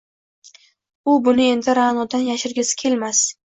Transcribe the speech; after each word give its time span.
U 1.11 1.19
buni 1.29 1.47
endi 1.51 1.77
Ra’nodan 1.83 2.27
yashirgisi 2.33 2.85
kelmas 2.85 3.27